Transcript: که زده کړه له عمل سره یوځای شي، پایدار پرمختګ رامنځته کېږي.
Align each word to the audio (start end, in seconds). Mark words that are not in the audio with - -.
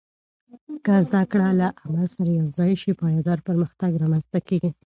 که 0.85 0.93
زده 1.07 1.21
کړه 1.31 1.49
له 1.61 1.67
عمل 1.83 2.05
سره 2.15 2.29
یوځای 2.39 2.73
شي، 2.81 2.91
پایدار 3.01 3.39
پرمختګ 3.47 3.91
رامنځته 4.03 4.39
کېږي. 4.47 4.69